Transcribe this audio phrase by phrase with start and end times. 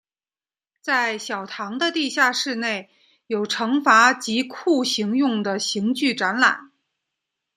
[0.81, 2.89] 在小堂的地下室内
[3.27, 6.71] 有惩罚及酷刑用的刑具展览。